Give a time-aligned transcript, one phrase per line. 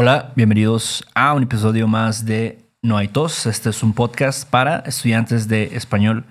[0.00, 3.46] Hola, bienvenidos a un episodio más de No hay tos.
[3.46, 6.24] Este es un podcast para estudiantes de español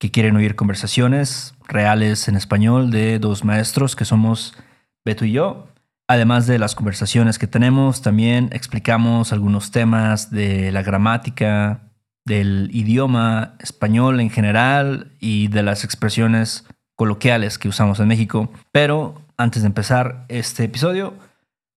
[0.00, 4.56] que quieren oír conversaciones reales en español de dos maestros que somos
[5.04, 5.68] Beto y yo.
[6.08, 11.92] Además de las conversaciones que tenemos, también explicamos algunos temas de la gramática,
[12.24, 18.50] del idioma español en general y de las expresiones coloquiales que usamos en México.
[18.72, 21.14] Pero antes de empezar este episodio,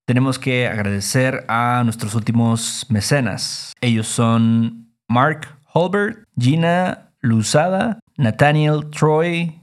[0.05, 3.73] tenemos que agradecer a nuestros últimos mecenas.
[3.81, 9.61] Ellos son Mark Holbert, Gina Luzada, Nathaniel Troy,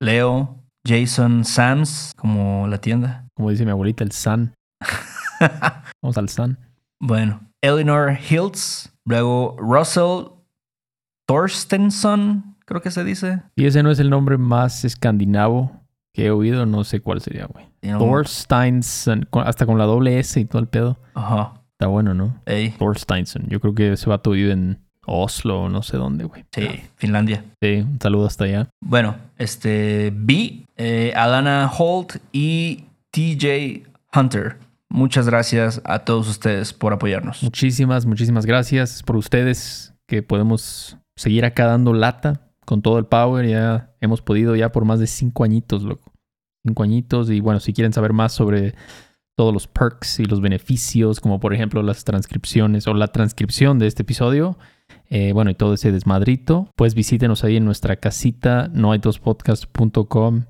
[0.00, 3.26] Leo, Jason Sams, como la tienda.
[3.34, 4.54] Como dice mi abuelita, el Sun.
[6.02, 6.58] Vamos al Sun.
[7.00, 10.32] Bueno, Eleanor Hiltz, luego Russell
[11.26, 13.42] Thorstenson, creo que se dice.
[13.56, 15.78] Y ese no es el nombre más escandinavo
[16.18, 17.66] que he oído, no sé cuál sería, güey.
[17.80, 20.98] Thorsteinson, hasta con la doble S y todo el pedo.
[21.14, 21.62] Ajá.
[21.70, 22.42] Está bueno, ¿no?
[22.44, 23.46] Ey, Thorsteinson.
[23.46, 26.44] Yo creo que ese vato vive en Oslo o no sé dónde, güey.
[26.50, 27.44] sí, Finlandia.
[27.62, 28.68] Sí, un saludo hasta allá.
[28.80, 34.56] Bueno, este B, eh, Alana Holt y TJ Hunter.
[34.88, 37.44] Muchas gracias a todos ustedes por apoyarnos.
[37.44, 43.48] Muchísimas, muchísimas gracias por ustedes que podemos seguir acá dando lata con todo el power.
[43.48, 46.12] Ya hemos podido ya por más de cinco añitos, loco.
[46.62, 47.30] Cinco añitos.
[47.30, 48.74] Y bueno, si quieren saber más sobre
[49.36, 53.86] todos los perks y los beneficios, como por ejemplo las transcripciones o la transcripción de
[53.86, 54.58] este episodio,
[55.08, 60.44] eh, bueno, y todo ese desmadrito, pues visítenos ahí en nuestra casita, nohaytospodcast.com.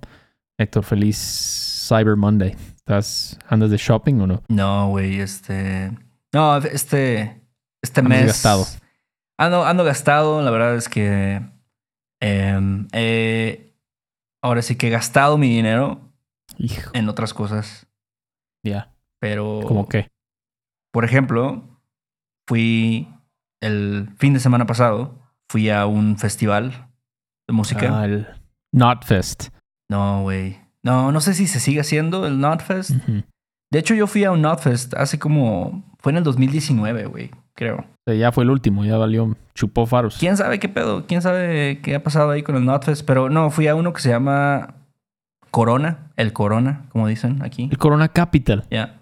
[0.58, 2.56] Héctor, feliz Cyber Monday.
[2.78, 4.42] ¿Estás, andas de shopping o no?
[4.48, 5.96] No, güey, este.
[6.32, 7.42] No, este.
[7.80, 8.26] Este Andas mes.
[8.26, 8.66] gastado.
[9.36, 10.42] Ando, ando gastado.
[10.42, 11.57] La verdad es que.
[12.20, 13.74] Em, eh,
[14.42, 16.00] ahora sí que he gastado mi dinero
[16.58, 17.86] Hijo, en otras cosas.
[18.64, 18.94] ya.
[19.20, 19.60] Pero.
[19.66, 20.08] ¿Cómo qué?
[20.92, 21.80] Por ejemplo,
[22.46, 23.08] fui
[23.60, 25.18] el fin de semana pasado.
[25.50, 26.90] Fui a un festival
[27.48, 28.00] de música.
[28.00, 28.26] Ah, el
[28.72, 29.48] Notfest.
[29.90, 30.60] No, güey.
[30.82, 32.90] No, no sé si se sigue haciendo el Notfest.
[32.90, 33.24] Ujú.
[33.70, 35.96] De hecho, yo fui a un Notfest hace como.
[35.98, 37.78] Fue en el 2019, güey, creo.
[37.78, 40.16] O sea, ya fue el último, ya valió, chupó faros.
[40.18, 41.06] ¿Quién sabe qué pedo?
[41.06, 43.04] ¿Quién sabe qué ha pasado ahí con el Notfest?
[43.04, 44.74] Pero no, fui a uno que se llama
[45.50, 46.10] Corona.
[46.16, 47.68] El Corona, como dicen aquí.
[47.70, 48.64] El Corona Capital.
[48.70, 49.00] Ya.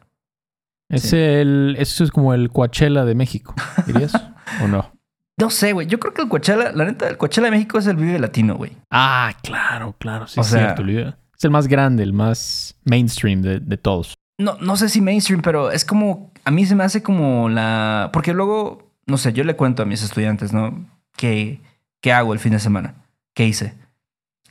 [0.89, 1.17] Es Sí.
[1.17, 3.55] el, eso es como el Coachella de México,
[3.87, 4.13] dirías,
[4.63, 4.91] ¿o no?
[5.39, 5.87] No sé, güey.
[5.87, 8.55] Yo creo que el Coachella, la neta, el Coachella de México es el Vive Latino,
[8.57, 8.73] güey.
[8.91, 11.15] Ah, claro, claro, sí O es sea- cierto.
[11.37, 14.15] Es el más grande, el más mainstream de, de todos.
[14.39, 16.31] No, no sé si mainstream, pero es como.
[16.45, 18.11] A mí se me hace como la.
[18.13, 20.87] Porque luego, no sé, yo le cuento a mis estudiantes, ¿no?
[21.17, 21.61] ¿Qué,
[22.01, 22.95] qué hago el fin de semana?
[23.35, 23.75] ¿Qué hice?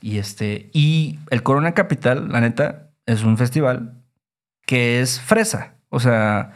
[0.00, 0.70] Y este.
[0.72, 3.94] Y el Corona Capital, la neta, es un festival
[4.66, 5.74] que es fresa.
[5.88, 6.52] O sea,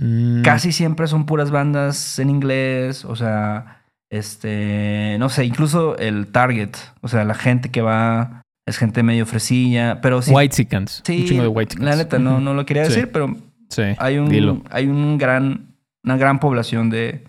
[0.00, 3.04] Mm, casi siempre son puras bandas en inglés.
[3.04, 5.16] O sea, este.
[5.18, 6.70] No sé, incluso el target.
[7.02, 8.42] O sea, la gente que va.
[8.70, 10.00] Es gente medio fresilla.
[10.00, 10.32] Pero sí.
[10.32, 11.02] Whitesicans.
[11.04, 11.90] Sí, un chingo de Whitesicans.
[11.90, 12.92] la neta, no, no lo quería Sí.
[12.94, 13.36] decir, pero
[13.68, 14.62] Sí, hay un, dilo.
[14.70, 15.74] hay un gran,
[16.04, 17.24] una gran población de,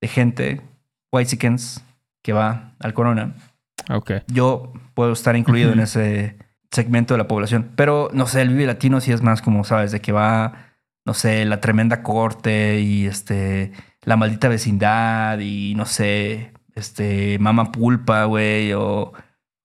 [0.00, 0.60] de gente,
[1.12, 1.84] whitexicans,
[2.22, 3.34] que va al Corona.
[3.90, 4.12] Ok.
[4.26, 6.36] Yo puedo estar incluido en ese
[6.70, 7.70] segmento de la población.
[7.76, 9.90] Pero, no sé, el Vive Latino sí es más como, ¿sabes?
[9.92, 10.52] De que va,
[11.06, 13.72] no sé, la tremenda corte y este,
[14.02, 19.12] la maldita vecindad y, no sé, este, Mama Pulpa, güey, o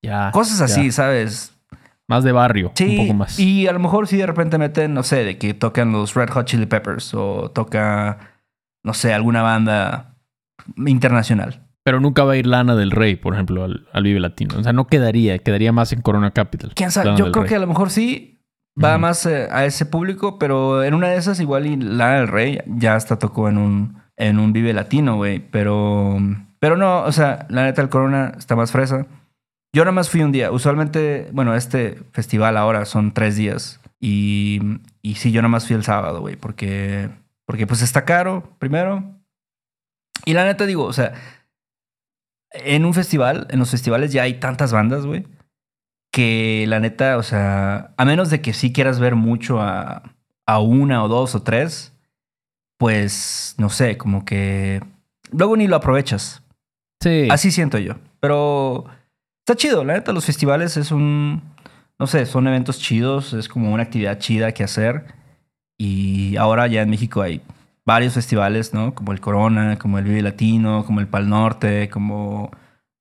[0.06, 0.31] Ya.
[0.31, 0.92] cosas así, ya.
[0.92, 1.52] ¿sabes?
[2.07, 3.40] Más de barrio, Sí, un poco más.
[3.40, 6.30] y a lo mejor sí de repente meten, no sé, de que tocan los Red
[6.30, 8.19] Hot Chili Peppers o toca,
[8.84, 10.16] no sé, alguna banda
[10.86, 11.62] internacional.
[11.84, 14.56] Pero nunca va a ir Lana del Rey, por ejemplo, al, al Vive Latino.
[14.57, 16.72] O sea, no quedaría, quedaría más en Corona Capital.
[16.75, 17.07] ¿Quién sabe?
[17.07, 17.50] Lana Yo creo Rey.
[17.50, 18.40] que a lo mejor sí,
[18.84, 22.28] va más eh, a ese público, pero en una de esas igual y Lana del
[22.28, 25.40] Rey ya hasta tocó en un, en un Vive Latino, güey.
[25.40, 26.18] Pero,
[26.60, 29.06] pero no, o sea, la neta el Corona está más fresa.
[29.75, 30.51] Yo nada más fui un día.
[30.51, 33.81] Usualmente, bueno, este festival ahora son tres días.
[34.00, 34.62] Y,
[35.01, 37.10] y sí, yo nada más fui el sábado, güey, porque,
[37.45, 39.04] porque pues está caro, primero.
[40.24, 41.12] Y la neta digo, o sea,
[42.51, 45.27] en un festival, en los festivales ya hay tantas bandas, güey,
[46.10, 50.04] que la neta, o sea, a menos de que sí quieras ver mucho a,
[50.48, 51.92] a una o dos o tres,
[52.78, 54.81] pues no sé, como que
[55.31, 56.44] luego ni lo aprovechas.
[57.01, 57.28] Sí.
[57.30, 57.95] Así siento yo.
[58.21, 58.86] Pero
[59.45, 61.39] está chido, la neta, los festivales es un,
[62.00, 65.06] no sé, son eventos chidos, es como una actividad chida que hacer.
[65.77, 67.42] Y ahora ya en México hay
[67.86, 68.95] varios festivales, ¿no?
[68.95, 72.50] Como el Corona, como el Vive Latino, como el Pal Norte, como,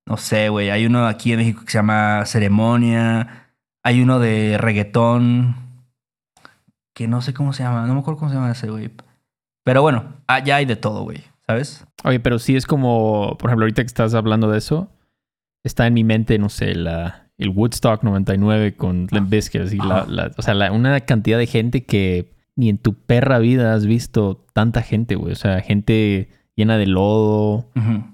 [0.06, 3.49] no sé, güey, hay uno aquí en México que se llama Ceremonia,
[3.82, 5.56] hay uno de reggaetón,
[6.94, 8.91] que no sé cómo se llama, no me acuerdo cómo se llama ese, güey.
[9.64, 11.87] Pero bueno, allá hay de todo, güey, ¿sabes?
[12.05, 14.91] Oye, pero sí es como, por ejemplo, ahorita que estás hablando de eso,
[15.64, 20.05] está en mi mente, no sé, la, el Woodstock 99 con Limp Bizkit, así, la,
[20.08, 23.84] la- o sea, la- una cantidad de gente que ni en tu perra vida has
[23.87, 25.32] visto tanta gente, güey.
[25.32, 27.69] O sea, gente llena de lodo,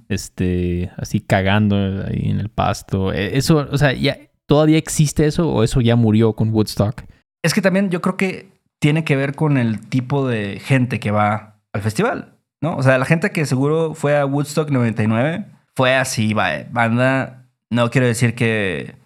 [0.08, 1.76] este, así cagando
[2.06, 3.12] ahí en el pasto.
[3.12, 7.02] Eh, Eso, o sea, ya, ¿todavía existe eso o eso ya murió con Woodstock?
[7.42, 8.48] Es que también yo creo que
[8.78, 12.76] tiene que ver con el tipo de gente que va al festival, ¿no?
[12.76, 15.44] O sea, la gente que seguro fue a Woodstock 99
[15.76, 17.39] fue así, va, banda.
[17.70, 18.96] No quiero decir que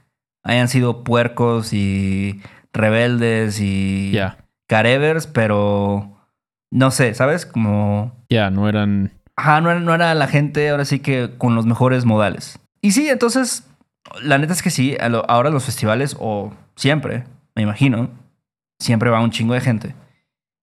[0.43, 2.41] hayan sido puercos y
[2.73, 4.19] rebeldes y
[4.67, 6.19] carevers, pero
[6.71, 7.47] no sé, ¿sabes?
[7.47, 9.13] Como ya, no eran...
[9.37, 12.59] Ajá, no era, no era la gente ahora sí que con los mejores modales.
[12.81, 13.67] Y sí, entonces,
[14.23, 14.97] la neta es que sí,
[15.29, 17.25] ahora los festivales, o siempre,
[17.55, 18.11] me imagino,
[18.79, 19.95] siempre va un chingo de gente.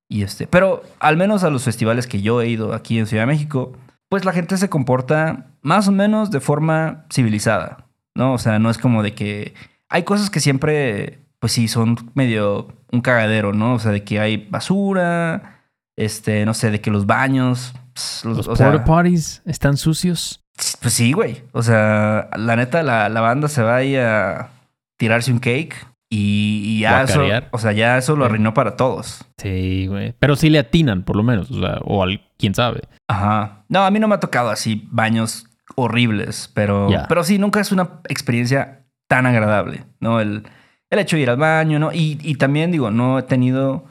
[0.10, 3.24] Y este, pero al menos a los festivales que yo he ido aquí en Ciudad
[3.24, 3.74] de México,
[4.10, 7.86] pues la gente se comporta más o menos de forma civilizada,
[8.16, 8.34] ¿no?
[8.34, 9.54] O sea, no es como de que
[9.90, 13.76] hay cosas que siempre, pues sí, son medio un cagadero, ¿no?
[13.76, 15.62] O sea, de que hay basura,
[15.96, 20.44] este, no sé, de que los baños, pss, los, Los porta potties están sucios.
[20.82, 21.44] pues sí, güey.
[21.52, 24.50] O sea, la neta, la, la banda se va ahí a
[24.98, 25.76] tirarse un cake
[26.10, 29.24] y, y ya eso, o sea, ya eso lo arruinó para todos.
[29.38, 30.14] Sí, güey.
[30.20, 31.50] Pero sí le atinan, por lo menos.
[31.50, 32.82] O sea, o al, quién sabe.
[33.08, 33.64] Ajá.
[33.70, 37.72] No, a mí no me ha tocado así baños horribles, pero, pero sí, nunca es
[37.72, 40.20] una experiencia tan agradable, ¿no?
[40.20, 40.44] El,
[40.90, 41.92] el hecho de ir al baño, ¿no?
[41.94, 43.86] Y, y también digo, no he tenido,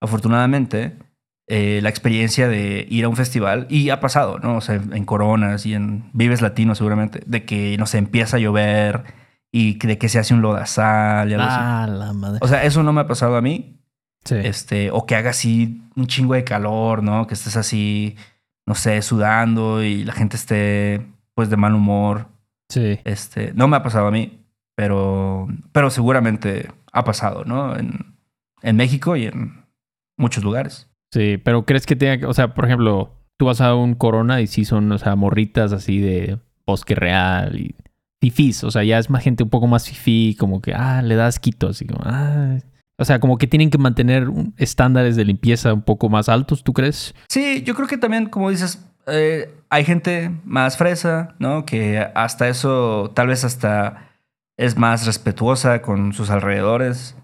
[0.00, 0.96] afortunadamente,
[1.48, 4.56] eh, la experiencia de ir a un festival y ha pasado, ¿no?
[4.56, 8.40] O sea, en Coronas y en Vives Latino seguramente, de que, no sé, empieza a
[8.40, 9.04] llover
[9.50, 11.56] y de que se hace un lodazal y algo así.
[11.58, 12.38] Ah, la madre.
[12.42, 13.74] O sea, eso no me ha pasado a mí,
[14.24, 14.34] Sí.
[14.34, 17.26] este, o que haga así un chingo de calor, ¿no?
[17.26, 18.16] Que estés así,
[18.66, 21.06] no sé, sudando y la gente esté
[21.38, 22.26] pues de mal humor.
[22.68, 22.98] Sí.
[23.04, 24.40] Este, no me ha pasado a mí,
[24.74, 27.76] pero, pero seguramente ha pasado, ¿no?
[27.76, 28.16] En,
[28.60, 29.64] en México y en
[30.16, 30.90] muchos lugares.
[31.12, 34.40] Sí, pero ¿crees que tenga que, o sea, por ejemplo, tú vas a un Corona
[34.40, 37.76] y sí son, o sea, morritas así de bosque real y
[38.20, 41.14] fifís, o sea, ya es más gente un poco más fifí, como que, ah, le
[41.14, 42.58] das quito, así como, ah.
[42.98, 46.64] O sea, como que tienen que mantener un- estándares de limpieza un poco más altos,
[46.64, 47.14] ¿tú crees?
[47.28, 51.64] Sí, yo creo que también, como dices, eh, hay gente más fresa, ¿no?
[51.64, 54.10] Que hasta eso, tal vez hasta
[54.56, 57.16] es más respetuosa con sus alrededores.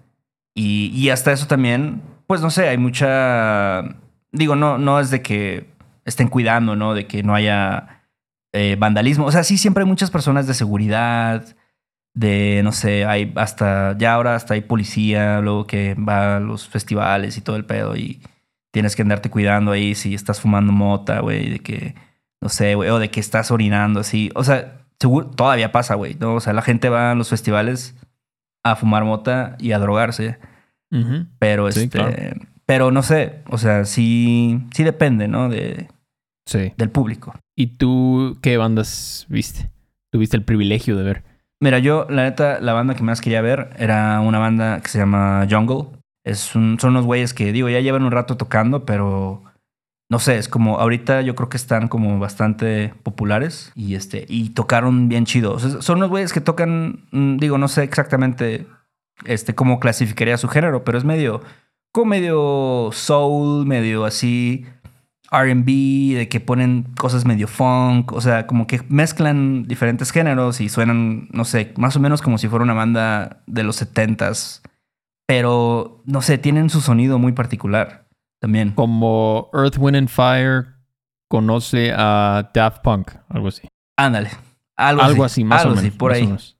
[0.55, 3.83] Y, hasta eso también, pues no sé, hay mucha...
[4.31, 5.69] Digo, no, no es de que
[6.05, 6.95] estén cuidando, ¿no?
[6.95, 8.05] De que no haya
[8.53, 9.27] eh, vandalismo.
[9.27, 11.45] O sea, sí, siempre hay muchas personas de seguridad,
[12.15, 16.69] de, no sé, hay hasta, ya ahora hasta hay policía, luego que va a los
[16.69, 18.23] festivales y todo el pedo y
[18.75, 21.95] tienes que andarte cuidando ahí si estás fumando mota, güey, de que,
[22.43, 24.33] no sé, güey, o de que estás orinando así.
[24.35, 26.35] O sea, seguro, todavía pasa, güey, ¿no?
[26.35, 27.95] O sea, la gente va a los festivales
[28.65, 30.39] a fumar mota y a drogarse,
[31.39, 32.13] pero Sí, este, claro.
[32.67, 35.49] pero no sé, o sea, sí, sí depende, ¿no?
[35.49, 35.87] De,
[36.47, 36.73] Sí.
[36.77, 37.35] del público.
[37.57, 39.71] ¿Y tú qué bandas viste?
[40.11, 41.23] ¿Tuviste el privilegio de ver?
[41.61, 44.99] Mira, yo, la neta, la banda que más quería ver era una banda que se
[44.99, 45.89] llama Jungle.
[46.25, 49.43] Es un, son unos güeyes que, digo, ya llevan un rato tocando, pero
[50.11, 54.51] no sé, es como ahorita yo creo que están como bastante populares y este y
[54.51, 55.55] tocaron bien chido.
[55.55, 58.67] O sea, son unos güeyes que tocan, mm, digo, no sé exactamente
[59.25, 61.43] este cómo clasificaría su género, pero es medio
[61.93, 64.67] como medio soul, medio así
[65.31, 70.69] R&B, de que ponen cosas medio funk, o sea, como que mezclan diferentes géneros y
[70.69, 74.61] suenan, no sé, más o menos como si fuera una banda de los 70s
[75.27, 78.07] Pero, no sé, tienen su sonido muy particular
[78.41, 78.73] también.
[78.73, 80.67] Como Earth, Wind and Fire
[81.29, 83.67] conoce a Daft Punk, algo así.
[83.97, 84.31] Ándale.
[84.77, 85.99] Algo, Algo así, así, más algo o así, menos.
[85.99, 86.27] por más o ahí.
[86.27, 86.59] menos.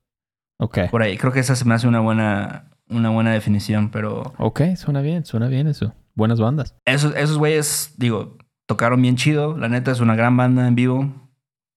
[0.59, 0.77] Ok.
[0.89, 1.17] Por ahí.
[1.17, 5.25] Creo que esa se me hace una buena, una buena definición, pero Ok, suena bien,
[5.25, 5.93] suena bien eso.
[6.15, 6.75] Buenas bandas.
[6.85, 9.57] esos, esos güeyes, digo, tocaron bien chido.
[9.57, 11.13] La neta es una gran banda en vivo.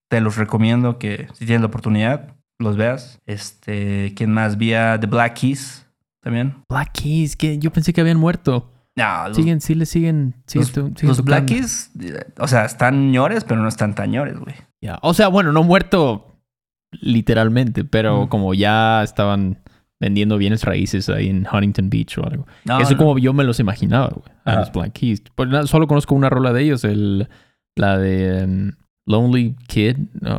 [0.09, 3.19] Te los recomiendo que si tienes la oportunidad, los veas.
[3.27, 4.57] Este, ¿quién más?
[4.59, 5.87] Vi a The Black Keys
[6.29, 6.55] también.
[6.69, 8.73] Black Keys, que yo pensé que habían muerto.
[8.97, 10.35] No, los, Siguen, sí le siguen.
[10.47, 11.47] siguen los, siguen los Black.
[11.47, 14.55] Keys, eh, o sea, están ñores, pero no están tan ñores, güey.
[15.03, 16.37] O sea, bueno, no muerto
[16.93, 18.29] literalmente, pero Mm.
[18.29, 19.59] como ya estaban
[20.01, 22.47] vendiendo bienes raíces ahí en Huntington Beach o algo.
[22.65, 22.99] No, Eso no.
[22.99, 24.33] como yo me los imaginaba, güey.
[24.45, 25.23] A los Black Keys.
[25.35, 27.29] Pues solo conozco una rola de ellos, el,
[27.77, 28.73] la de um,
[29.09, 29.97] Lonely Kid.
[30.21, 30.39] no,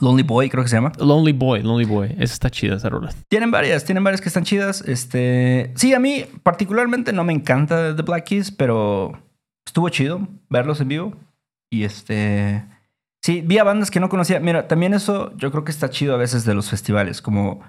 [0.00, 0.92] Lonely Boy, creo que se llama.
[0.98, 2.08] Lonely Boy, Lonely Boy.
[2.18, 3.10] Esa está chida, esa rola.
[3.28, 4.82] Tienen varias, tienen varias que están chidas.
[4.86, 9.12] Este, sí, a mí particularmente no me encanta The Black Keys, pero
[9.66, 11.16] estuvo chido verlos en vivo.
[11.70, 12.64] Y este,
[13.22, 14.38] sí, vi a bandas que no conocía.
[14.40, 17.60] Mira, también eso yo creo que está chido a veces de los festivales, como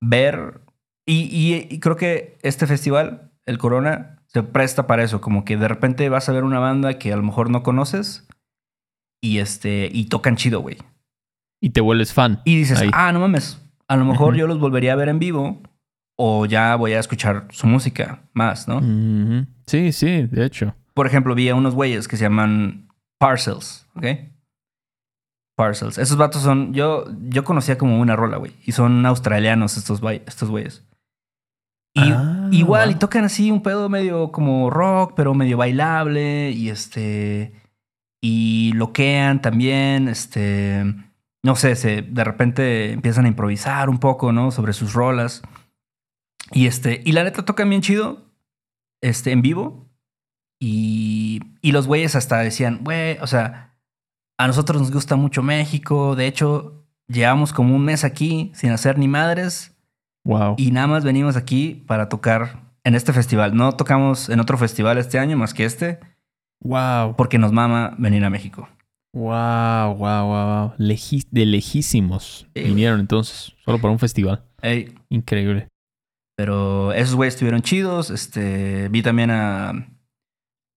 [0.00, 0.60] ver
[1.06, 5.56] y, y- y creo que este festival, el Corona, se presta para eso, como que
[5.56, 8.26] de repente vas a ver una banda que a lo mejor no conoces
[9.24, 10.76] y este y tocan chido, güey.
[11.60, 12.40] Y te vuelves fan.
[12.44, 12.90] Y dices, Ahí.
[12.92, 15.62] ah, no mames, a lo mejor yo los volvería a ver en vivo
[16.16, 18.80] o ya voy a escuchar su música más, ¿no?
[19.66, 20.74] Sí, sí, de hecho.
[20.92, 22.88] Por ejemplo, vi a unos güeyes que se llaman
[23.18, 24.04] Parcels, ¿ok?
[25.56, 25.98] Parcels.
[25.98, 28.52] Esos vatos son, yo, yo conocía como una rola, güey.
[28.64, 30.84] Y son australianos estos, estos güeyes.
[31.94, 36.50] Y Ah, igual, y tocan así un pedo medio como rock, pero medio bailable.
[36.50, 37.52] Y este.
[38.26, 40.08] Y loquean también.
[40.08, 40.82] Este.
[41.42, 44.50] No sé, se, de repente empiezan a improvisar un poco, ¿no?
[44.50, 45.42] Sobre sus rolas.
[46.50, 47.02] Y este.
[47.04, 48.24] Y la neta tocan bien chido.
[49.02, 49.90] Este, en vivo.
[50.58, 53.76] Y, y los güeyes hasta decían, güey, o sea,
[54.38, 56.16] a nosotros nos gusta mucho México.
[56.16, 59.76] De hecho, llevamos como un mes aquí sin hacer ni madres.
[60.24, 60.54] Wow.
[60.56, 63.54] Y nada más venimos aquí para tocar en este festival.
[63.54, 66.00] No tocamos en otro festival este año más que este,
[66.64, 67.14] Wow.
[67.16, 68.68] porque nos mama venir a México.
[69.14, 70.72] Wow, wow, wow.
[70.78, 74.42] Leji- de lejísimos Sí, vinieron entonces, solo para un festival.
[74.60, 75.68] Ey, Increíble.
[76.36, 78.10] pero esos güeyes estuvieron chidos.
[78.10, 79.88] Este, vi también a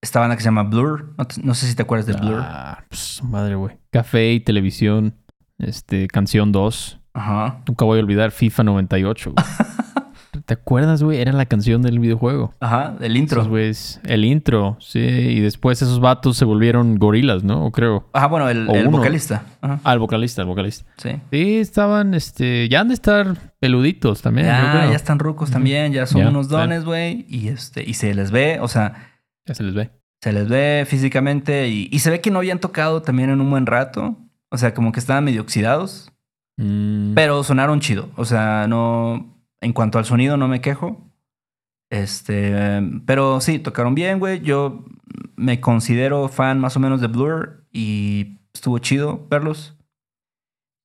[0.04, 1.16] esta banda que se llama Blur.
[1.18, 2.40] No, te- no sé si te acuerdas de Blur.
[2.44, 3.76] Ah, pues, madre, güey.
[3.92, 5.16] Café y televisión,
[5.58, 7.00] este, canción 2.
[7.14, 7.64] Ajá.
[7.68, 9.34] Nunca voy a olvidar FIFA 98.
[10.46, 11.20] ¿Te acuerdas, güey?
[11.20, 12.54] Era la canción del videojuego.
[12.60, 13.42] Ajá, del intro.
[13.42, 15.00] Esos güeyes, el intro, sí.
[15.00, 17.66] Y después esos vatos se volvieron gorilas, ¿no?
[17.66, 18.08] O creo.
[18.14, 19.44] Ajá, bueno, el, el vocalista.
[19.62, 20.90] Ajá, Ah, el vocalista, el vocalista.
[20.98, 21.10] sí.
[21.32, 24.48] Sí, estaban, este, ya han de estar peluditos también.
[24.48, 24.90] yo Ya, creo.
[24.92, 27.26] ya están rucos también, ya son Ya, unos dones, güey.
[27.30, 28.94] Y este, y se les ve, o sea,
[29.46, 29.90] Ya se les ve.
[30.22, 33.50] se les ve físicamente y, y se ve que no habían tocado también en un
[33.50, 34.18] buen rato.
[34.50, 36.12] O sea, como que estaban medio oxidados.
[36.58, 38.10] Mm, Pero sonaron chido.
[38.16, 39.37] O sea, no.
[39.62, 41.12] En cuanto al sonido, no me quejo.
[41.90, 42.82] Este.
[43.06, 44.42] Pero sí, tocaron bien, güey.
[44.42, 44.86] Yo
[45.36, 49.76] me considero fan más o menos de Blur y estuvo chido verlos.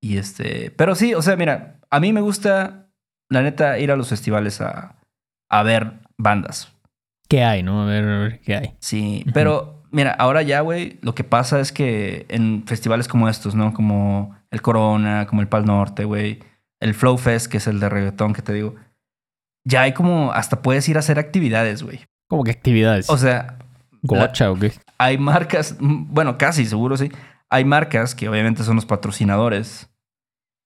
[0.00, 0.71] Y este.
[0.71, 2.88] Pero sí, o sea, mira, a mí me gusta,
[3.29, 4.97] la neta, ir a los festivales a,
[5.50, 6.73] a ver bandas.
[7.29, 7.83] ¿Qué hay, no?
[7.83, 8.75] A ver, a ver, ¿qué hay?
[8.81, 13.55] Sí, pero mira, ahora ya, güey, lo que pasa es que en festivales como estos,
[13.55, 13.73] ¿no?
[13.73, 16.41] Como el Corona, como el Pal Norte, güey,
[16.83, 18.75] el Flow Fest, que es el de reggaetón que te digo,
[19.65, 22.01] ya hay como, hasta puedes ir a hacer actividades, güey.
[22.29, 23.09] ¿Cómo que actividades?
[23.09, 23.59] O sea,
[24.03, 24.73] ¿Gocha o qué?
[24.99, 27.11] hay marcas, mm, bueno, casi seguro sí,
[27.49, 29.89] hay marcas que obviamente son los patrocinadores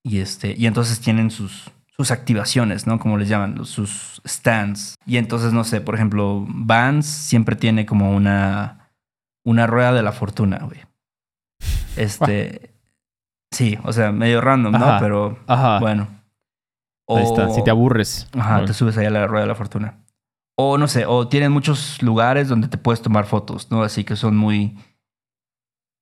[0.02, 2.98] y este, y entonces tienen sus, sus activaciones, ¿no?
[2.98, 4.94] Como les llaman, sus stands.
[5.04, 8.92] Y entonces, no sé, por ejemplo, Vans siempre tiene como una,
[9.44, 10.80] una rueda de la fortuna, güey.
[11.96, 12.75] Este,
[13.56, 14.96] sí, o sea, medio random, ¿no?
[15.00, 15.78] Pero Ajá.
[15.80, 16.08] bueno.
[17.08, 17.50] Ahí está.
[17.50, 18.26] Si te aburres.
[18.36, 18.66] Ajá, Bueno.
[18.66, 19.98] te subes ahí a la rueda de la fortuna.
[20.58, 23.82] O no sé, o tienen muchos lugares donde te puedes tomar fotos, ¿no?
[23.82, 24.76] Así que son muy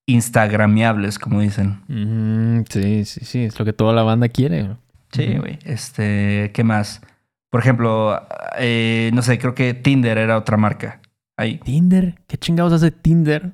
[0.07, 1.81] instagramiables, como dicen.
[1.89, 3.45] Ujú, sí, sí, sí.
[3.45, 4.77] Es lo que toda la banda quiere.
[5.13, 5.59] Sí, güey.
[5.65, 7.01] Este, ¿qué más?
[7.51, 8.21] Por ejemplo,
[8.59, 11.01] eh, no sé, creo que Tinder era otra marca.
[11.37, 11.59] Ahí.
[11.59, 12.19] ¿Tinder?
[12.27, 13.53] ¿Qué chingados hace Tinder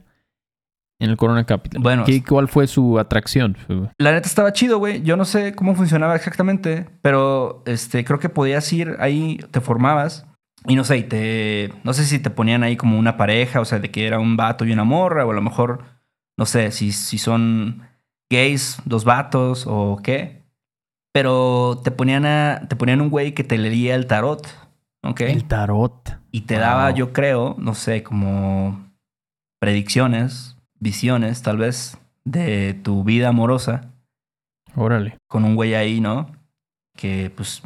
[1.00, 1.83] en el Corona Capital?
[1.83, 3.57] Bueno, ¿Qué, ¿Cuál fue su atracción?
[3.99, 5.02] La neta estaba chido, güey.
[5.02, 10.26] Yo no sé cómo funcionaba exactamente, pero este, creo que podías ir ahí, te formabas
[10.66, 13.64] y no sé, y te, no sé si te ponían ahí como una pareja, o
[13.64, 15.85] sea, de que era un vato y una morra, o a lo mejor,
[16.38, 17.83] no sé, si, si son
[18.30, 20.42] gays, dos vatos o qué.
[21.12, 24.47] Pero te ponían, a, te ponían un güey que te leía el tarot
[25.02, 25.23] ¿ok?
[25.23, 26.19] El tarot.
[26.30, 26.95] Y te daba, Wow.
[26.97, 28.87] yo creo, no sé, como
[29.61, 33.90] predicciones, visiones, tal vez, de tu vida amorosa
[34.75, 35.16] Órale.
[35.28, 36.30] con un güey ahí, ¿no?
[36.96, 37.62] Que pues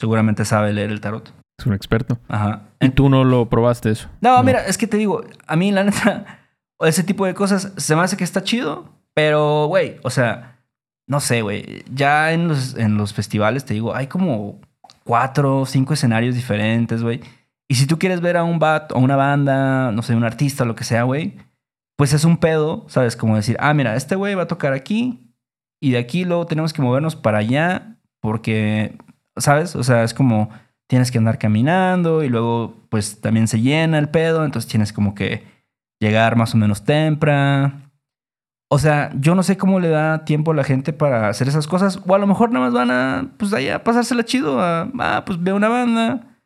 [0.00, 1.32] seguramente sabe leer el tarot.
[1.58, 2.18] Es un experto.
[2.28, 2.62] Ajá.
[2.80, 4.08] ¿Y tú no lo probaste eso?
[4.20, 4.42] No, No.
[4.42, 6.40] mira, es que te digo, a mí la neta,
[6.80, 10.58] ese tipo de cosas se me hace que está chido, pero, güey, o sea,
[11.06, 14.60] no sé, güey, ya en los, en los festivales, te digo, hay como
[15.04, 17.20] cuatro o cinco escenarios diferentes, güey.
[17.68, 20.64] Y si tú quieres ver a un bat, a una banda, no sé, un artista,
[20.64, 21.36] lo que sea, güey,
[21.96, 23.16] pues es un pedo, ¿sabes?
[23.16, 25.34] Como decir, ah, mira, este güey va a tocar aquí
[25.80, 28.96] y de aquí luego tenemos que movernos para allá porque,
[29.36, 29.76] ¿sabes?
[29.76, 30.50] O sea, es como
[30.88, 35.14] tienes que andar caminando y luego pues también se llena el pedo, entonces tienes como
[35.14, 35.44] que
[36.00, 37.90] llegar más o menos temprano.
[38.70, 41.66] O sea, yo no sé cómo le da tiempo a la gente para hacer esas
[41.66, 42.00] cosas.
[42.06, 44.60] O a lo mejor nada más van a, pues allá, pasársela chido.
[44.60, 46.38] A, ah, pues veo una banda,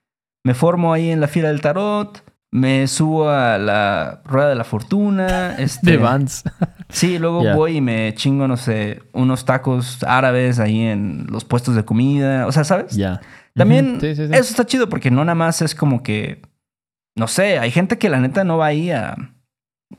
[0.45, 4.65] me formo ahí en la fila del tarot, me subo a la rueda de la
[4.65, 5.55] fortuna.
[5.59, 6.45] Este, De Vans.
[6.89, 11.75] Sí, luego voy y me chingo, no sé, unos tacos árabes ahí en los puestos
[11.75, 12.47] de comida.
[12.47, 12.95] O sea, ¿sabes?
[12.95, 13.21] ya.
[13.55, 14.01] También Ujú.
[14.03, 14.33] Sí, sí, sí.
[14.33, 16.43] eso está chido porque no nada más es como que,
[17.17, 19.17] no sé, hay gente que la neta no va ahí a,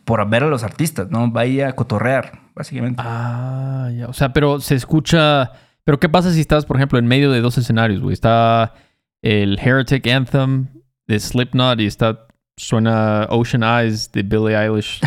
[0.06, 1.32] por ver a los artistas, ¿no?
[1.32, 3.02] Va ahí a cotorrear, básicamente.
[3.06, 4.08] Ah, ya.
[4.08, 5.52] O sea, pero se escucha.
[5.84, 8.14] Pero ¿qué pasa si estás, por ejemplo, en medio de dos escenarios, güey?
[8.14, 8.74] Está
[9.22, 10.68] el Heretic Anthem
[11.08, 12.27] de Slipknot y está.
[12.58, 15.00] Suena Ocean Eyes de Billie Eilish.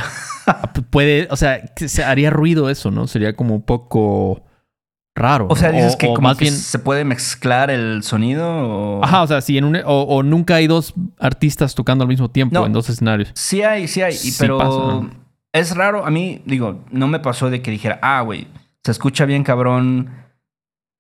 [0.91, 1.27] Puede.
[1.31, 3.07] O sea, que se haría ruido eso, ¿no?
[3.07, 4.45] Sería como un poco
[5.17, 5.49] raro.
[5.51, 6.55] o sea, dices que o como más que bien.
[6.55, 9.05] se puede mezclar el sonido o...
[9.05, 9.79] Ajá, o sea, si en un.
[9.85, 12.67] O, nunca hay dos artistas tocando al mismo tiempo No.
[12.67, 13.31] en dos escenarios.
[13.35, 15.11] Sí hay, sí hay, Sí pero pasa, ¿no?
[15.53, 16.07] es raro.
[16.07, 18.47] A mí, digo, no me pasó de que dijera, ah, güey,
[18.85, 20.11] se escucha bien cabrón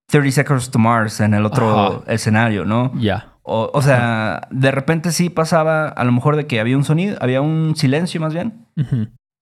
[0.09, 2.12] 30 Seconds to Mars en el otro Ajá.
[2.12, 2.92] escenario, ¿no?
[2.99, 3.30] Ya.
[3.43, 7.17] O, o sea, de repente sí pasaba a lo mejor de que había un sonido,
[7.21, 8.67] había un silencio más bien,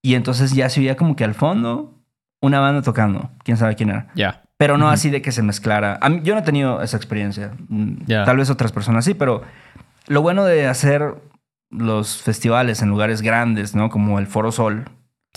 [0.03, 1.95] y entonces ya se oía como que al fondo
[2.41, 4.09] una banda tocando, quién sabe quién era.
[4.15, 4.43] Ya.
[4.57, 5.99] Pero no así de que se mezclara.
[6.09, 7.53] Mí- yo no he tenido esa experiencia.
[8.25, 9.43] Tal vez otras personas sí, pero
[10.07, 11.15] lo bueno de hacer
[11.71, 13.91] los festivales en lugares grandes, ¿no?
[13.91, 14.85] Como el Foro Sol,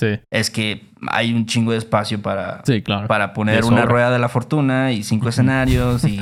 [0.01, 0.19] Sí.
[0.31, 3.07] es que hay un chingo de espacio para, Sí, claro.
[3.07, 6.19] para poner una rueda de la fortuna y cinco escenarios y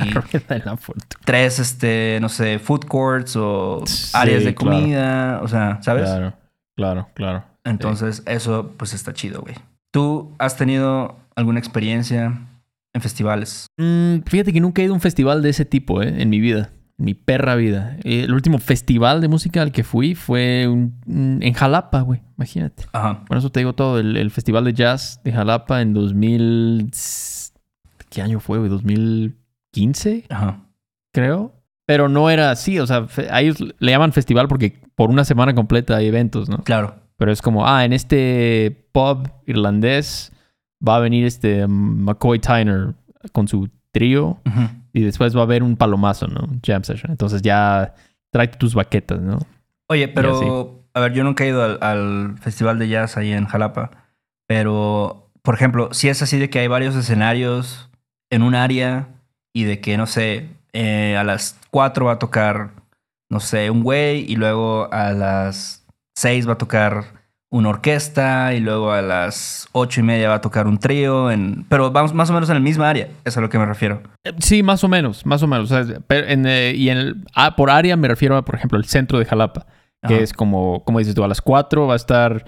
[1.24, 4.76] tres, este, no sé, food courts o Sí, áreas de claro.
[4.78, 6.04] comida, o sea, ¿sabes?
[6.04, 6.34] Claro,
[6.76, 7.44] claro, claro.
[7.64, 9.54] Entonces, eso pues está chido, güey.
[9.92, 12.38] ¿Tú has tenido alguna experiencia
[12.92, 13.66] en festivales?
[13.78, 16.20] Mm, fíjate que nunca he ido a un festival de ese tipo, ¿eh?
[16.22, 16.70] En mi vida.
[17.00, 17.96] Mi perra vida.
[18.04, 22.20] Eh, el último festival de música al que fui fue un- un- en Jalapa, güey.
[22.36, 22.84] Imagínate.
[22.92, 23.24] Ajá.
[23.26, 23.98] Por eso te digo todo.
[23.98, 26.90] El, el festival de jazz de Jalapa en 2000...
[28.10, 28.70] ¿Qué año fue, güey?
[28.70, 30.26] ¿2015?
[30.28, 30.60] Ajá.
[31.12, 31.54] Creo.
[31.86, 32.78] Pero no era así.
[32.78, 36.58] O sea, a ellos le llaman festival porque por una semana completa hay eventos, ¿no?
[36.58, 36.96] Claro.
[37.16, 40.32] Pero es como, ah, en este pub irlandés
[40.86, 42.94] va a venir este McCoy Tyner
[43.32, 44.60] con su trío Ujú.
[44.92, 46.48] Y después va a haber un palomazo, ¿no?
[46.64, 47.10] Jam session.
[47.10, 47.94] Entonces ya
[48.30, 49.38] trae tus baquetas, ¿no?
[49.88, 53.46] Oye, pero, a ver, yo nunca he ido al, al festival de jazz ahí en
[53.46, 53.90] Jalapa,
[54.46, 57.90] pero, por ejemplo, si es así de que hay varios escenarios
[58.30, 59.08] en un área
[59.52, 62.70] y de que, no sé, eh, a las 4 va a tocar,
[63.28, 67.19] no sé, un güey y luego a las 6 va a tocar
[67.52, 71.66] una orquesta y luego a las ocho y media va a tocar un trío, en,
[71.68, 74.02] pero vamos más o menos en el mismo área, es a lo que me refiero.
[74.24, 75.70] Eh, Sí, más o menos, más o menos.
[75.70, 78.54] O sea, pero en, eh, y en el, ah, por área me refiero a, por
[78.54, 79.66] ejemplo, el centro de Jalapa,
[80.06, 80.22] que Ajá.
[80.22, 82.44] es como, como dices tú, a las 4 va a estar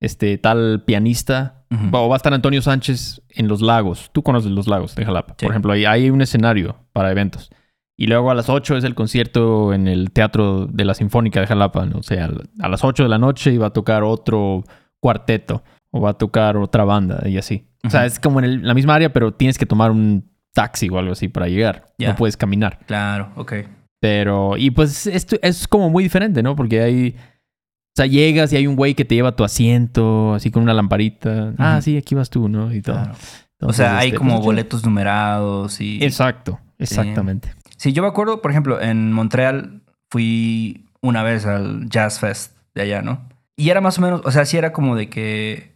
[0.00, 4.10] este tal pianista o va a estar Antonio Sánchez en Los Lagos.
[4.12, 5.34] Tú conoces Los Lagos de Jalapa.
[5.38, 5.44] Sí.
[5.46, 7.50] Por ejemplo, ahí hay un escenario para eventos.
[7.96, 11.46] Y luego a las 8 es el concierto en el Teatro de la Sinfónica de
[11.46, 11.86] Jalapa.
[11.86, 11.98] ¿no?
[11.98, 12.28] O sea,
[12.60, 14.64] a las 8 de la noche iba a tocar otro
[15.00, 17.66] cuarteto o va a tocar otra banda y así.
[17.84, 20.88] O sea, es como en el- la misma área, pero tienes que tomar un taxi
[20.88, 21.86] o algo así para llegar.
[21.98, 22.80] No puedes caminar.
[22.86, 23.52] Claro, ok.
[24.00, 26.54] Pero, y pues esto es como muy diferente, ¿no?
[26.54, 30.50] Porque hay, o sea, llegas y hay un güey que te lleva tu asiento, así
[30.50, 31.54] con una lamparita.
[31.58, 32.74] Ah, sí, aquí vas tú, ¿no?
[32.74, 32.96] Y todo.
[32.96, 33.14] Claro.
[33.62, 36.02] O sea, hay este, como pues, boletos numerados y...
[36.04, 37.48] Exacto, exactamente.
[37.48, 42.82] Sí, yo me acuerdo, por ejemplo, en Montreal fui una vez al Jazz Fest de
[42.82, 43.28] allá, ¿no?
[43.56, 45.72] Y era más o menos, o sea, sí era como de que,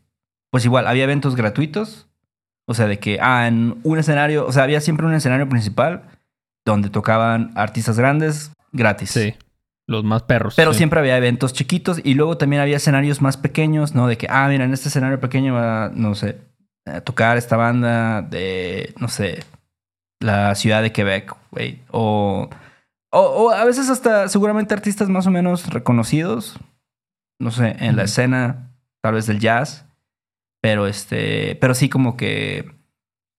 [0.51, 2.07] pues igual, había eventos gratuitos.
[2.67, 6.03] O sea, de que, ah, en un escenario, o sea, había siempre un escenario principal
[6.65, 9.11] donde tocaban artistas grandes gratis.
[9.11, 9.35] Sí.
[9.87, 10.55] Los más perros.
[10.55, 10.79] Pero sí.
[10.79, 14.07] siempre había eventos chiquitos y luego también había escenarios más pequeños, ¿no?
[14.07, 16.39] De que, ah, mira, en este escenario pequeño va, no sé,
[16.87, 19.41] a tocar esta banda de, no sé,
[20.21, 21.81] la ciudad de Quebec, güey.
[21.91, 22.49] O
[23.13, 26.59] O, o a veces hasta seguramente artistas más o menos reconocidos.
[27.41, 28.71] No sé, en la escena,
[29.03, 29.87] tal vez del jazz.
[30.63, 31.57] Pero este.
[31.57, 32.71] Pero sí, como que.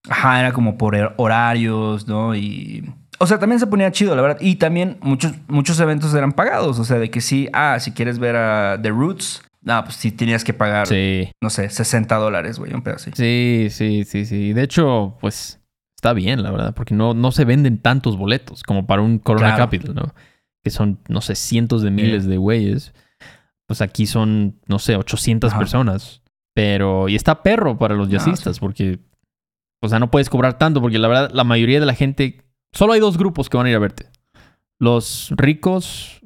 [0.10, 2.36] Ajá, era como por hor- horarios, ¿no?
[2.36, 2.92] Y.
[3.20, 4.40] O sea, también se ponía chido, la verdad.
[4.42, 6.80] Y también muchos, muchos eventos eran pagados.
[6.80, 10.12] O sea, de que sí, ah, si quieres ver a The Roots, no, pues sí
[10.12, 11.30] tenías que pagar, Sí.
[11.40, 13.16] no sé, 60 dólares, güey, un pedacito.
[13.16, 14.54] Sí, sí, sí, sí.
[14.54, 15.61] De hecho, pues
[16.02, 19.50] está bien, la verdad, porque no, no se venden tantos boletos como para un Corona
[19.50, 19.64] Claro.
[19.66, 20.16] Capital, ¿no?
[20.64, 22.92] Que son, no sé, cientos de miles de güeyes.
[23.68, 25.60] Pues aquí son, no sé, 800 Ajá.
[25.60, 26.24] personas.
[26.56, 28.98] Pero, y está perro para los jazzistas, porque,
[29.80, 32.42] o sea, no puedes cobrar tanto, porque la verdad, la mayoría de la gente,
[32.74, 34.08] solo hay dos grupos que van a ir a verte.
[34.80, 36.22] Los ricos,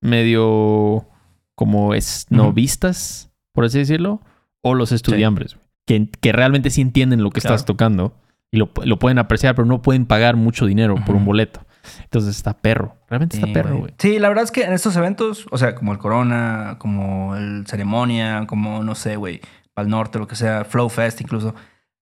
[0.00, 1.06] medio
[1.54, 4.20] como esnovistas, por así decirlo,
[4.62, 5.56] o los estudiambres,
[5.86, 7.54] que, que realmente sí entienden lo que Claro.
[7.54, 8.14] estás tocando
[8.52, 11.64] y lo, lo pueden apreciar, pero no pueden pagar mucho dinero por un boleto.
[12.04, 12.94] Entonces está perro.
[13.08, 13.94] Realmente está perro, güey.
[13.98, 17.66] Sí, la verdad es que en estos eventos, o sea, como el Corona, como el
[17.66, 19.40] Ceremonia, como no sé, güey,
[19.72, 21.54] Pal Norte, lo que sea, Flow Fest incluso,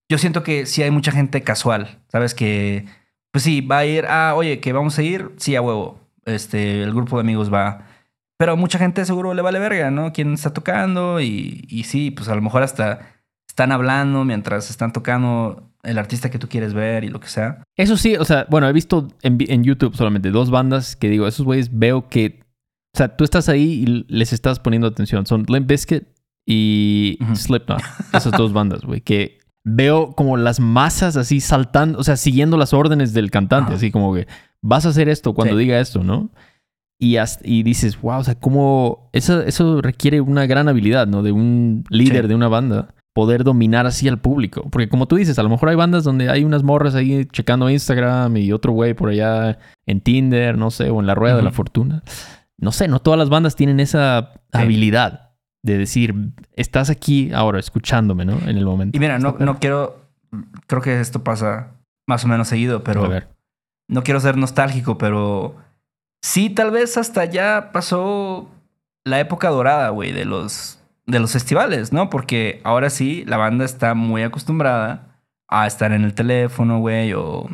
[0.08, 2.34] yo siento que sí hay mucha gente casual, ¿sabes?
[2.34, 2.84] Que,
[3.30, 6.82] pues sí, va a ir, ah, oye, que vamos a ir, sí, a huevo, este,
[6.82, 7.86] el grupo de amigos va.
[8.36, 10.12] Pero mucha gente seguro le vale verga, ¿no?
[10.12, 14.92] Quién está tocando y, y sí, pues a lo mejor hasta están hablando mientras están
[14.92, 17.62] tocando el artista que tú quieres ver y lo que sea.
[17.76, 21.44] Eso sí, o sea, bueno, he visto en, YouTube solamente dos bandas que digo, esos
[21.46, 22.40] güeyes veo que,
[22.94, 25.26] o sea, tú estás ahí y les estás poniendo atención.
[25.26, 26.04] Son Limp Bizkit
[26.46, 27.18] y.
[27.34, 27.80] Slipknot.
[28.12, 32.72] Esas dos bandas, güey, que veo como las masas así saltando, o sea, siguiendo las
[32.72, 34.26] órdenes del cantante, así como que
[34.62, 35.60] vas a hacer esto cuando Sí.
[35.60, 36.30] diga esto, ¿no?
[36.98, 41.22] Y, hasta- y dices, wow, o sea, cómo eso, eso requiere una gran habilidad, ¿no?
[41.22, 42.28] De un líder Sí.
[42.28, 44.62] de una banda, poder dominar así al público.
[44.70, 47.68] Porque como tú dices, a lo mejor hay bandas donde hay unas morras ahí checando
[47.70, 51.42] Instagram y otro güey por allá en Tinder, no sé, o en la rueda de
[51.42, 52.02] la fortuna.
[52.58, 54.58] No sé, no todas las bandas tienen esa Sí.
[54.58, 55.30] habilidad
[55.62, 56.14] de decir,
[56.54, 58.38] estás aquí ahora escuchándome, ¿no?
[58.48, 58.96] En el momento.
[58.96, 60.00] Y mira, no, no quiero.
[60.66, 61.72] Creo que esto pasa
[62.06, 63.28] más o menos seguido, pero A ver.
[63.88, 65.54] no quiero ser nostálgico, pero
[66.22, 68.48] sí, tal vez hasta ya pasó
[69.04, 70.79] la época dorada, güey, de los,
[71.10, 72.10] de los festivales, ¿no?
[72.10, 75.18] Porque ahora sí, la banda está muy acostumbrada
[75.48, 77.48] a estar en el teléfono, güey, o.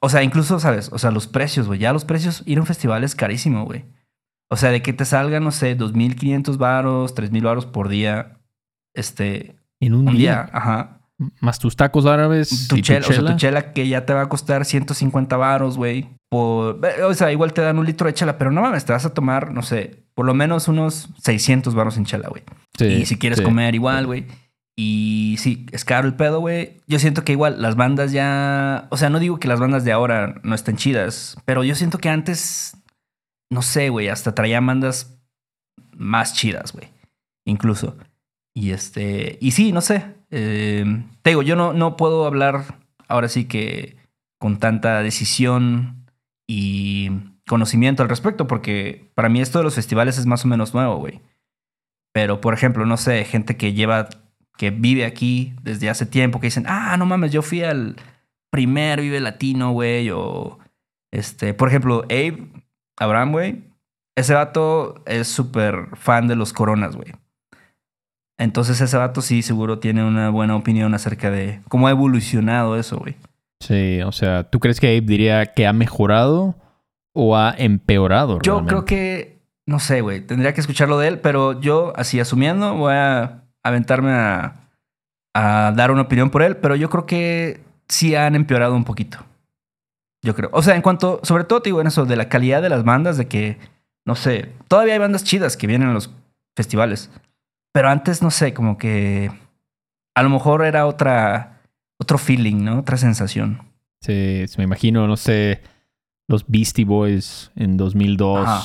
[0.00, 0.90] O sea, incluso, ¿sabes?
[0.92, 1.78] O sea, los precios, güey.
[1.78, 3.86] Ya los precios, ir a un festival es carísimo, güey.
[4.50, 8.40] O sea, de que te salgan, no sé, 2.500 varos, 3.000 varos por día.
[8.94, 10.18] Este, En un, un día.
[10.18, 11.00] día, ajá.
[11.40, 12.68] Más tus tacos árabes.
[12.68, 13.30] Tu y tu chela, o sea, chela.
[13.30, 16.10] tu chela que ya te va a costar 150 varos, güey.
[16.28, 19.06] Por, o sea, igual te dan un litro de chela, pero no mames, te vas
[19.06, 22.42] a tomar, no sé, por lo menos unos 600 varos en chela, güey.
[22.78, 23.44] Sí, y si quieres sí.
[23.44, 24.26] comer igual, güey.
[24.76, 26.80] Y sí, es caro el pedo, güey.
[26.86, 28.88] Yo siento que igual las bandas ya...
[28.90, 31.98] O sea, no digo que las bandas de ahora no estén chidas, pero yo siento
[31.98, 32.76] que antes,
[33.50, 35.16] no sé, güey, hasta traían bandas
[35.96, 36.88] más chidas, güey.
[37.44, 37.96] Incluso.
[38.52, 39.38] Y este...
[39.40, 40.14] Y sí, no sé.
[40.30, 43.96] eh, te digo, yo no, no puedo hablar ahora sí que
[44.40, 46.04] con tanta decisión
[46.48, 47.10] y
[47.46, 50.96] conocimiento al respecto, porque para mí esto de los festivales es más o menos nuevo,
[50.96, 51.20] güey.
[52.12, 54.08] Pero, por ejemplo, no sé, gente que lleva,
[54.56, 57.96] que vive aquí desde hace tiempo, que dicen, ah, no mames, yo fui al
[58.50, 60.58] primer Vive Latino, güey, o
[61.12, 62.48] este, por ejemplo, Abe,
[62.96, 63.64] Abraham, güey,
[64.16, 67.12] ese vato es súper fan de los coronas, güey.
[68.38, 72.98] Entonces ese vato sí seguro tiene una buena opinión acerca de cómo ha evolucionado eso,
[72.98, 73.16] güey.
[73.60, 76.56] Sí, o sea, ¿tú crees que Abe diría que ha mejorado
[77.14, 78.40] o ha empeorado?
[78.42, 78.68] Yo realmente?
[78.68, 82.92] creo que, no sé, güey, tendría que escucharlo de él, pero yo, así asumiendo, voy
[82.94, 84.68] a aventarme a,
[85.34, 89.18] a dar una opinión por él, pero yo creo que sí han empeorado un poquito.
[90.22, 90.50] Yo creo.
[90.52, 92.84] O sea, en cuanto, sobre todo, te digo en eso, de la calidad de las
[92.84, 93.58] bandas, de que,
[94.06, 96.10] no sé, todavía hay bandas chidas que vienen a los
[96.56, 97.10] festivales,
[97.72, 99.30] pero antes, no sé, como que
[100.16, 101.60] a lo mejor era otra,
[101.98, 102.78] otro feeling, ¿no?
[102.78, 103.60] Otra sensación.
[104.00, 105.60] Sí, sí, me imagino, no sé,
[106.28, 108.46] los Beastie Boys en 2002.
[108.46, 108.62] Ajá.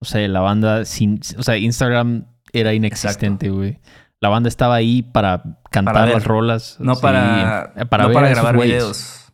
[0.00, 1.20] O sea, la banda sin...
[1.36, 3.78] O sea, Instagram era inexistente, güey.
[4.20, 6.76] La banda estaba ahí para cantar Para las rolas.
[6.80, 9.32] No sí, para, eh, para no ver para a esos grabar videos.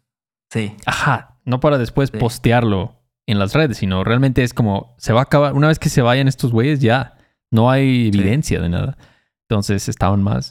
[0.50, 0.74] Sí.
[0.86, 2.18] Ajá, no para después Sí.
[2.18, 5.88] postearlo en las redes, sino realmente es como, se va a acabar, una vez que
[5.88, 7.16] se vayan estos güeyes, ya,
[7.50, 8.18] no hay Sí.
[8.18, 8.98] evidencia de nada.
[9.48, 10.50] Entonces estaban más,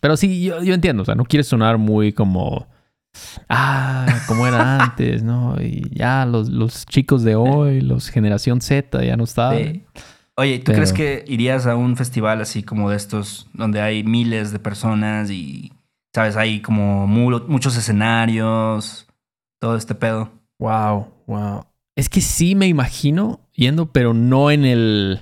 [0.00, 2.66] pero sí, yo, yo entiendo, o sea, no quieres sonar muy como,
[3.48, 5.56] ah, como era antes, ¿no?
[5.60, 9.58] Y ya los, los chicos de hoy, los generación Z, ya no estaban.
[9.58, 9.84] Sí.
[10.36, 13.80] Oye, ¿y ¿tú Pero- crees que irías a un festival así como de estos, donde
[13.80, 15.72] hay miles de personas y,
[16.14, 19.06] sabes, hay como mu- muchos escenarios,
[19.60, 20.30] todo este pedo?
[20.60, 21.64] Wow, wow.
[21.96, 25.20] Es que sí me imagino yendo, pero no en el.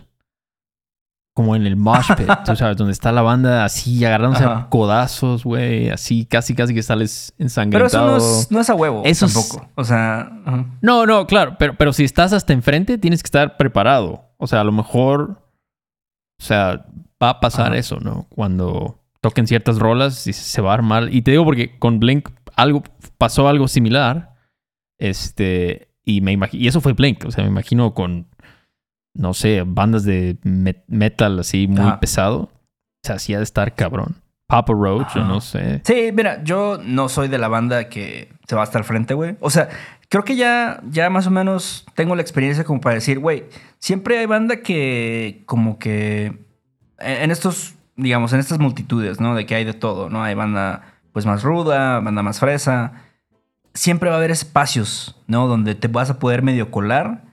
[1.37, 5.44] Como en el mosh pit, tú sabes, donde está la banda así agarrándose a codazos,
[5.44, 8.16] güey, así casi casi que sales Pero ensangrentado.
[8.16, 9.68] eso no es, no es a huevo Eso es- tampoco.
[9.75, 10.64] O sea, ajá.
[10.81, 14.31] No, no, claro, pero, pero si estás hasta enfrente, tienes que estar preparado.
[14.38, 15.42] O sea, a lo mejor,
[16.40, 16.87] o sea,
[17.22, 17.77] va a pasar Ajá.
[17.77, 18.27] eso, ¿no?
[18.31, 21.12] Cuando toquen ciertas rolas y se va a armar.
[21.12, 22.83] Y te digo porque con Blink algo
[23.18, 24.35] pasó algo similar.
[24.99, 28.29] Este, y me imagino, y eso fue Blink, o sea, me imagino con,
[29.16, 32.00] no sé, bandas de met- metal así muy Ajá.
[32.00, 32.38] pesado.
[32.42, 32.50] O
[33.07, 34.16] sea, sí ha de estar cabrón.
[34.48, 35.29] Papa Roach, o Ajá.
[35.29, 35.81] no sé.
[35.85, 39.37] Sí, mira, yo no soy de la banda que se va hasta el frente, güey.
[39.40, 39.68] O sea,
[40.09, 43.44] creo que ya, ya más o menos tengo la experiencia como para decir, güey,
[43.79, 46.26] siempre hay banda que como que
[46.98, 49.35] en en estos, digamos, en estas multitudes, ¿no?
[49.35, 50.22] De que hay de todo, ¿no?
[50.22, 52.92] Hay banda pues más ruda, banda más fresa.
[53.74, 55.46] Siempre va a haber espacios, ¿no?
[55.48, 57.24] Donde te vas a poder medio colar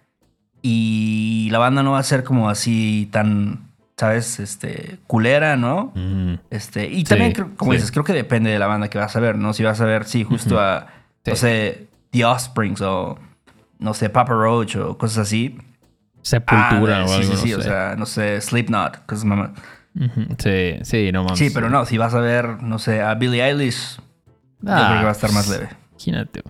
[0.64, 4.40] y la banda no va a ser como así tan, ¿sabes?
[4.40, 5.92] Este, culera, ¿no?
[5.94, 7.78] Mm, Este, y Sí, también, como sí.
[7.78, 9.54] dices, creo que depende de la banda que vas a ver, ¿no?
[9.54, 10.88] Si vas a ver, sí, justo a,
[11.26, 13.20] no sé, The Offsprings o,
[13.78, 15.58] no sé, Papa Roach o cosas así.
[16.22, 17.56] Sepultura Ah, o algo, sí, no sí, sé.
[17.56, 19.54] o sea, no sé, Slipknot, cosas mamá.
[19.96, 21.38] Ujú, Sí, sí, no mames.
[21.40, 25.04] Sí, pero no, si vas a ver, no sé, a Billie Eilish, yo creo que
[25.04, 25.68] va a estar más leve.
[25.92, 26.42] Imagínate.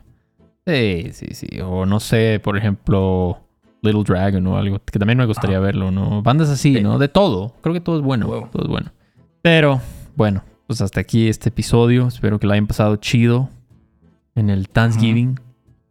[0.65, 1.59] Sí, sí, sí.
[1.61, 3.41] O no sé, por ejemplo,
[3.83, 6.21] Little Dragon o algo, que también me gustaría verlo, ¿no?
[6.23, 6.81] Bandas así, Sí.
[6.81, 6.97] ¿no?
[6.97, 7.53] De todo.
[7.61, 8.27] Creo que todo es bueno.
[8.27, 8.49] Huevo.
[8.51, 8.91] Todo es bueno.
[9.41, 9.81] Pero,
[10.15, 12.07] bueno, pues hasta aquí este episodio.
[12.07, 13.49] Espero que lo hayan pasado chido
[14.35, 15.39] en el Thanksgiving.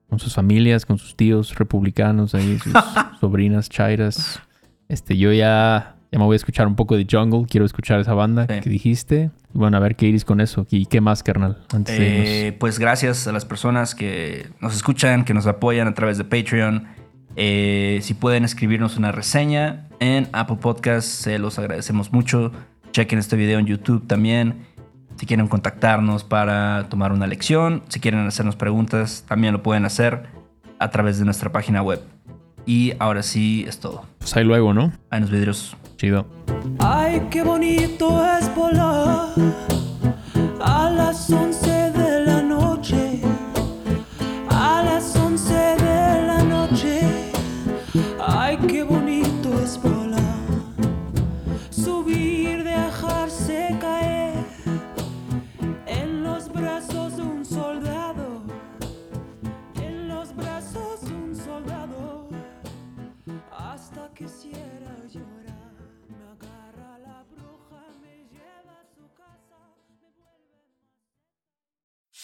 [0.09, 2.72] Con sus familias, con sus tíos republicanos ahí, sus
[3.20, 4.40] sobrinas chairas.
[4.88, 7.46] Este, yo ya, ya me voy a escuchar un poco de Jungle.
[7.48, 8.61] Quiero escuchar esa banda Sí.
[8.61, 9.31] que dijiste.
[9.55, 10.66] Bueno, a ver qué iris con eso.
[10.70, 11.59] ¿Y qué más, carnal?
[11.74, 12.48] Antes de.
[12.48, 16.24] Eh, pues gracias a las personas que nos escuchan, que nos apoyan a través de
[16.24, 16.87] Patreon.
[17.37, 22.53] Eh, si pueden escribirnos una reseña en Apple Podcasts, se los agradecemos mucho.
[22.92, 24.66] Chequen este video en YouTube también.
[25.16, 30.27] Si quieren contactarnos para tomar una lección, si quieren hacernos preguntas, también lo pueden hacer
[30.79, 32.03] a través de nuestra página web.
[32.66, 34.05] Y ahora sí es todo.
[34.18, 34.92] Pues ahí luego, ¿no?
[35.11, 35.77] Hay unos vidrios.
[35.97, 36.27] Chido.
[36.81, 39.29] Ay, qué bonito es volar
[40.61, 41.71] a las 11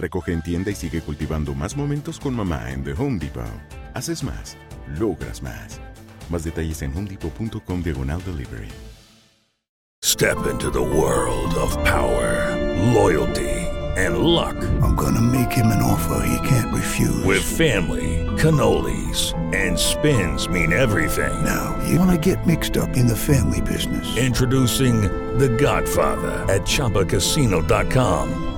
[0.00, 3.42] Recoge en tienda y sigue cultivando más momentos con mamá en The Home Depot.
[3.94, 4.56] Haces más,
[4.96, 5.80] logras más.
[6.30, 8.68] Más detalles en homedepot.com diagonal delivery.
[10.00, 12.54] Step into the world of power,
[12.94, 14.54] loyalty, and luck.
[14.80, 17.24] I'm gonna make him an offer he can't refuse.
[17.24, 21.44] With family, cannolis, and spins mean everything.
[21.44, 24.16] now, you wanna get mixed up in the family business.
[24.16, 25.00] Introducing
[25.38, 28.57] The Godfather at ChumbaCasino.com.